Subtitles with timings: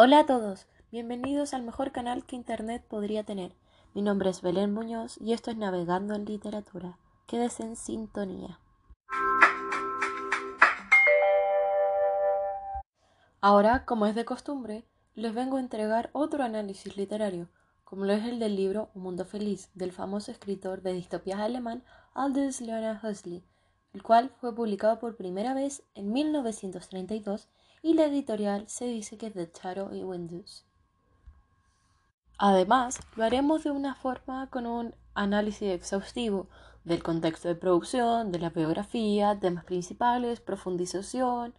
[0.00, 3.56] Hola a todos, bienvenidos al mejor canal que Internet podría tener.
[3.94, 6.96] Mi nombre es Belén Muñoz y esto es Navegando en Literatura.
[7.26, 8.60] Quédese en sintonía.
[13.40, 14.84] Ahora, como es de costumbre,
[15.16, 17.48] les vengo a entregar otro análisis literario,
[17.82, 21.82] como lo es el del libro Un Mundo Feliz del famoso escritor de distopías alemán
[22.14, 23.42] Aldous Leonard Huxley,
[23.92, 27.48] el cual fue publicado por primera vez en 1932
[27.82, 30.64] y la editorial se dice que es de Taro y Windows.
[32.38, 36.48] Además, lo haremos de una forma con un análisis exhaustivo
[36.84, 41.54] del contexto de producción, de la biografía, temas principales, profundización,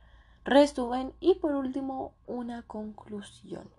[0.45, 3.70] resumen y por último una conclusión.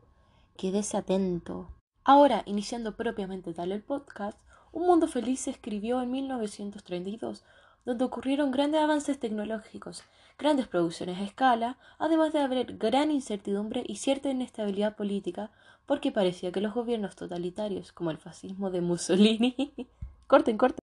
[0.57, 1.69] Quédese atento.
[2.05, 4.39] Ahora, iniciando propiamente tal el podcast,
[4.73, 7.45] Un Mundo Feliz se escribió en 1932,
[7.85, 10.05] donde ocurrieron grandes avances tecnológicos,
[10.39, 15.51] grandes producciones a escala, además de haber gran incertidumbre y cierta inestabilidad política,
[15.87, 19.73] porque parecía que los gobiernos totalitarios, como el fascismo de Mussolini,
[20.27, 20.79] corten, corten,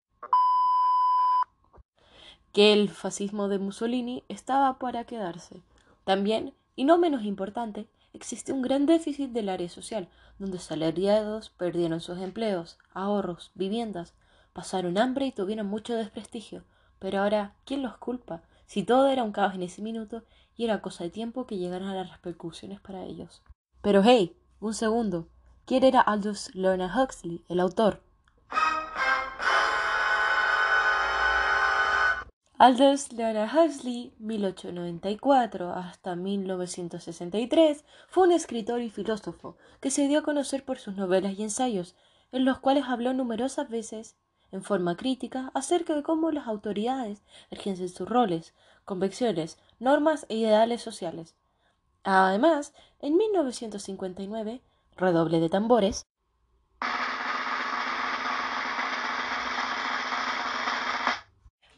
[2.53, 5.63] que el fascismo de Mussolini estaba para quedarse.
[6.05, 12.01] También, y no menos importante, existe un gran déficit del área social, donde salariados perdieron
[12.01, 14.15] sus empleos, ahorros, viviendas,
[14.53, 16.65] pasaron hambre y tuvieron mucho desprestigio.
[16.99, 18.43] Pero ahora, ¿quién los culpa?
[18.67, 20.25] Si todo era un caos en ese minuto
[20.57, 23.43] y era cosa de tiempo que llegaran las repercusiones para ellos.
[23.83, 25.29] Pero hey, un segundo.
[25.67, 28.03] ¿Quién era Aldous Leonard Huxley, el autor?
[32.59, 40.23] Aldous Leonard Huxley, 1894 hasta 1963, fue un escritor y filósofo que se dio a
[40.23, 41.97] conocer por sus novelas y ensayos,
[42.33, 44.17] en los cuales habló numerosas veces
[44.53, 50.83] en forma crítica acerca de cómo las autoridades ejercen sus roles, convicciones, normas e ideales
[50.83, 51.35] sociales.
[52.05, 54.63] Además, en 1959,
[54.97, 56.07] redoble de tambores,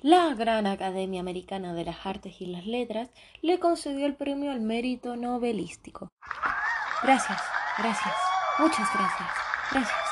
[0.03, 3.10] la Gran Academia Americana de las Artes y las Letras
[3.42, 6.09] le concedió el premio al mérito novelístico.
[7.03, 7.42] Gracias,
[7.78, 8.15] gracias,
[8.59, 9.31] muchas gracias,
[9.72, 10.07] gracias.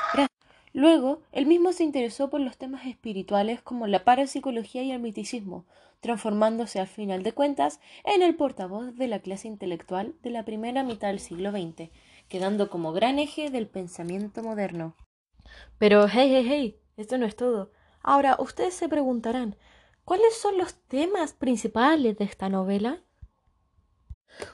[0.77, 5.65] Luego, él mismo se interesó por los temas espirituales como la parapsicología y el miticismo,
[6.01, 10.83] transformándose al final de cuentas en el portavoz de la clase intelectual de la primera
[10.83, 11.89] mitad del siglo XX,
[12.29, 14.95] quedando como gran eje del pensamiento moderno.
[15.79, 17.73] Pero hey, hey, hey, esto no es todo.
[18.03, 19.57] Ahora, ustedes se preguntarán,
[20.05, 23.03] ¿cuáles son los temas principales de esta novela?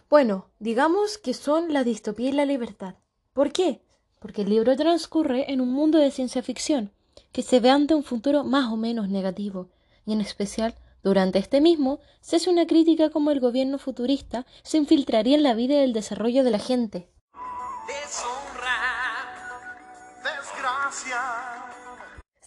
[0.09, 2.95] Bueno, digamos que son la distopía y la libertad.
[3.33, 3.83] ¿Por qué?
[4.23, 6.93] Porque el libro transcurre en un mundo de ciencia ficción,
[7.33, 9.69] que se ve ante un futuro más o menos negativo,
[10.07, 14.79] y en especial durante este mismo se hace una crítica como el gobierno futurista se
[14.79, 17.09] infiltraría en la vida y el desarrollo de la gente.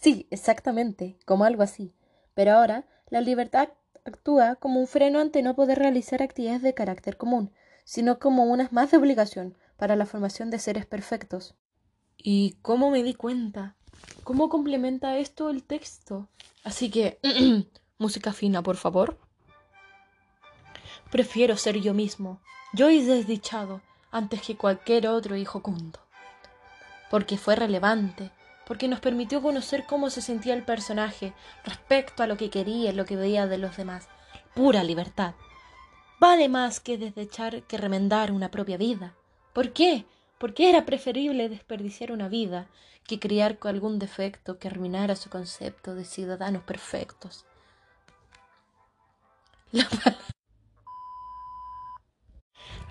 [0.01, 1.93] Sí, exactamente, como algo así.
[2.33, 3.69] Pero ahora la libertad
[4.05, 7.51] actúa como un freno ante no poder realizar actividades de carácter común,
[7.83, 11.55] sino como unas más de obligación para la formación de seres perfectos.
[12.17, 13.75] ¿Y cómo me di cuenta?
[14.23, 16.27] ¿Cómo complementa esto el texto?
[16.63, 17.19] Así que,
[17.97, 19.19] música fina, por favor.
[21.11, 22.41] Prefiero ser yo mismo,
[22.73, 23.81] yo y desdichado,
[24.11, 25.99] antes que cualquier otro hijo cundo.
[27.11, 28.31] Porque fue relevante,
[28.65, 31.33] porque nos permitió conocer cómo se sentía el personaje
[31.63, 34.07] respecto a lo que quería y lo que veía de los demás.
[34.55, 35.35] Pura libertad.
[36.19, 39.13] Vale más que desdechar que remendar una propia vida.
[39.53, 40.05] ¿Por qué?
[40.45, 42.67] Porque era preferible desperdiciar una vida
[43.07, 47.47] que criar con algún defecto que arruinara su concepto de ciudadanos perfectos.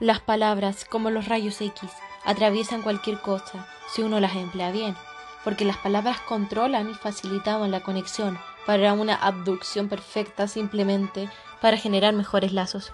[0.01, 1.93] Las palabras, como los rayos X,
[2.25, 4.97] atraviesan cualquier cosa si uno las emplea bien,
[5.45, 12.15] porque las palabras controlan y facilitan la conexión para una abducción perfecta simplemente para generar
[12.15, 12.93] mejores lazos.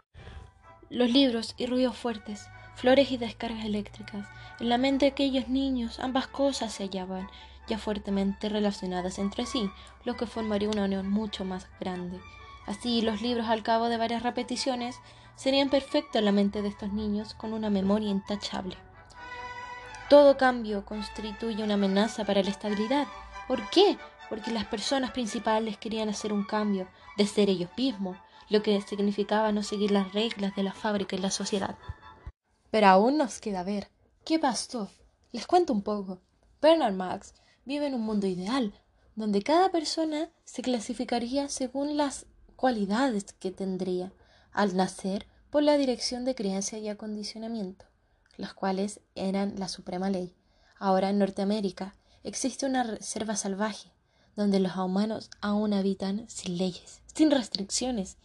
[0.91, 2.47] Los libros y ruidos fuertes
[2.81, 4.27] flores y descargas eléctricas.
[4.59, 7.29] En la mente de aquellos niños ambas cosas se hallaban
[7.69, 9.71] ya fuertemente relacionadas entre sí,
[10.05, 12.19] lo que formaría una unión mucho más grande.
[12.67, 14.97] Así, los libros al cabo de varias repeticiones
[15.37, 18.77] serían perfectos en la mente de estos niños con una memoria intachable.
[20.09, 23.07] Todo cambio constituye una amenaza para la estabilidad.
[23.47, 23.99] ¿Por qué?
[24.29, 26.89] Porque las personas principales querían hacer un cambio
[27.19, 28.17] de ser ellos mismos,
[28.49, 31.77] lo que significaba no seguir las reglas de la fábrica y la sociedad.
[32.71, 33.89] Pero aún nos queda ver
[34.25, 34.91] qué pasó.
[35.33, 36.21] Les cuento un poco.
[36.61, 37.35] Bernard Marx
[37.65, 38.75] vive en un mundo ideal,
[39.17, 42.27] donde cada persona se clasificaría según las
[42.57, 44.13] cualidades que tendría
[44.53, 47.87] al nacer por la dirección de crianza y acondicionamiento.
[48.37, 50.35] las cuales eran la suprema ley.
[50.79, 51.95] Ahora en Norteamérica
[52.25, 53.93] existe una reserva salvaje,
[54.35, 58.17] donde los humanos aún habitan sin leyes, sin restricciones,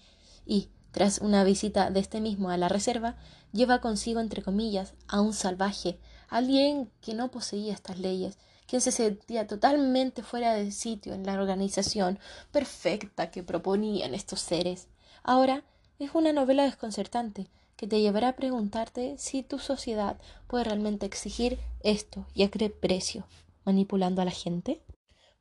[0.45, 3.17] y, tras una visita de este mismo a la reserva,
[3.51, 5.99] lleva consigo, entre comillas, a un salvaje,
[6.29, 11.33] alguien que no poseía estas leyes, quien se sentía totalmente fuera de sitio en la
[11.33, 12.17] organización
[12.53, 14.87] perfecta que proponían estos seres.
[15.21, 15.65] Ahora
[15.99, 20.15] es una novela desconcertante que te llevará a preguntarte si tu sociedad
[20.47, 23.27] puede realmente exigir esto y a qué precio,
[23.65, 24.79] manipulando a la gente.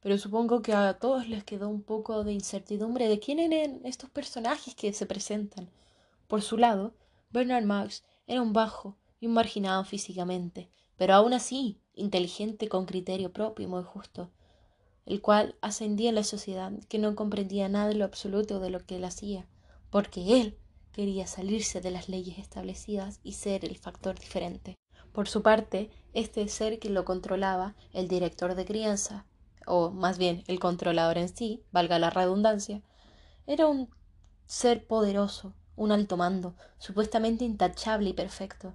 [0.05, 4.11] Pero supongo que a todos les quedó un poco de incertidumbre de quién eran estos
[4.11, 5.71] personajes que se presentan.
[6.29, 6.93] Por su lado,
[7.31, 10.69] Bernard Marx era un bajo y un marginado físicamente,
[10.99, 14.31] pero aún así inteligente con criterio propio y muy justo,
[15.07, 18.85] el cual ascendía en la sociedad que no comprendía nada de lo absoluto de lo
[18.85, 19.49] que él hacía,
[19.89, 20.59] porque él
[20.93, 24.77] quería salirse de las leyes establecidas y ser el factor diferente.
[25.13, 29.25] Por su parte, este ser que lo controlaba, el director de crianza,
[29.67, 32.83] o más bien el controlador en sí, valga la redundancia,
[33.47, 33.89] era un
[34.47, 38.75] ser poderoso, un alto mando, supuestamente intachable y perfecto,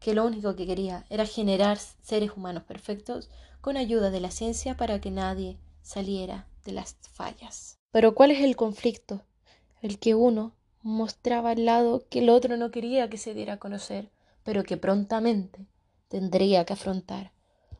[0.00, 3.28] que lo único que quería era generar seres humanos perfectos
[3.60, 7.78] con ayuda de la ciencia para que nadie saliera de las fallas.
[7.90, 9.22] Pero ¿cuál es el conflicto?
[9.82, 10.52] El que uno
[10.82, 14.10] mostraba al lado que el otro no quería que se diera a conocer,
[14.44, 15.66] pero que prontamente
[16.08, 17.32] tendría que afrontar,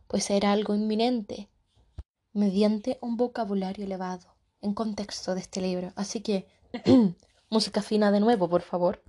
[0.07, 1.49] pues era algo inminente,
[2.39, 4.27] mediante un vocabulario elevado,
[4.61, 5.93] en contexto de este libro.
[5.97, 6.47] Así que,
[7.51, 9.03] música fina de nuevo, por favor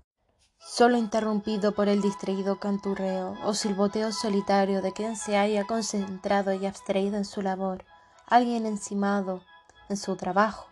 [0.59, 6.65] solo interrumpido por el distraído canturreo o silboteo solitario de quien se haya concentrado y
[6.65, 7.85] abstraído en su labor,
[8.27, 9.41] alguien encimado
[9.87, 10.67] en su trabajo,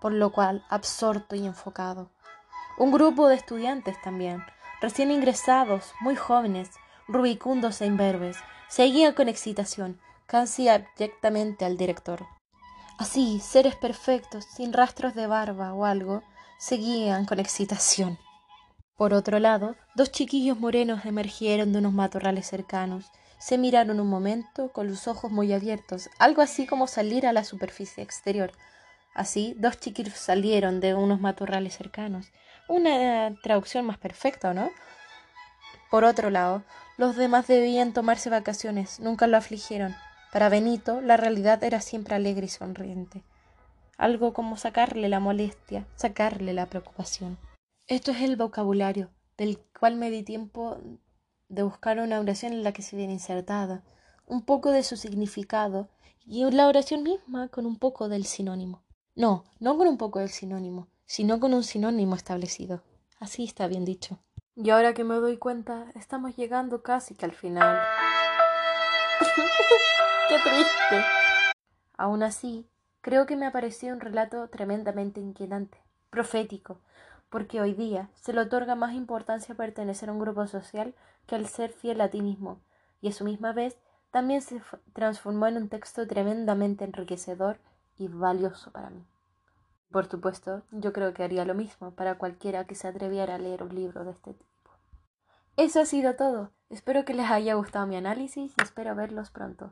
[0.00, 2.10] por lo cual absorto y enfocado.
[2.78, 4.42] Un grupo de estudiantes también,
[4.80, 6.70] recién ingresados, muy jóvenes,
[7.06, 12.26] rubicundos e imberbes, seguían con excitación, casi abyectamente al director.
[12.98, 16.22] Así, seres perfectos, sin rastros de barba o algo,
[16.58, 18.18] seguían con excitación.
[18.96, 23.06] Por otro lado, dos chiquillos morenos emergieron de unos matorrales cercanos.
[23.38, 27.44] Se miraron un momento con los ojos muy abiertos, algo así como salir a la
[27.44, 28.52] superficie exterior.
[29.14, 32.26] Así, dos chiquillos salieron de unos matorrales cercanos.
[32.68, 34.70] Una traducción más perfecta, ¿no?
[35.90, 36.64] Por otro lado,
[36.98, 39.96] los demás debían tomarse vacaciones, nunca lo afligieron.
[40.32, 43.22] Para Benito, la realidad era siempre alegre y sonriente.
[43.96, 47.38] Algo como sacarle la molestia, sacarle la preocupación.
[47.86, 50.78] Esto es el vocabulario, del cual me di tiempo
[51.48, 53.82] de buscar una oración en la que se viene insertada,
[54.26, 55.88] un poco de su significado
[56.26, 58.84] y la oración misma con un poco del sinónimo.
[59.14, 62.82] No, no con un poco del sinónimo, sino con un sinónimo establecido.
[63.18, 64.18] Así está bien dicho.
[64.54, 67.78] Y ahora que me doy cuenta, estamos llegando casi que al final.
[70.28, 71.04] ¡Qué triste!
[71.96, 72.68] Aún así,
[73.00, 75.78] creo que me ha parecido un relato tremendamente inquietante,
[76.10, 76.80] profético,
[77.30, 80.94] porque hoy día se le otorga más importancia pertenecer a un grupo social
[81.26, 82.60] que al ser fiel a ti mismo,
[83.00, 83.78] y a su misma vez
[84.10, 84.62] también se
[84.92, 87.58] transformó en un texto tremendamente enriquecedor
[87.96, 89.04] y valioso para mí.
[89.90, 93.62] Por supuesto, yo creo que haría lo mismo para cualquiera que se atreviera a leer
[93.62, 94.70] un libro de este tipo.
[95.56, 96.52] Eso ha sido todo.
[96.70, 99.66] Espero que les haya gustado mi análisis y espero verlos pronto.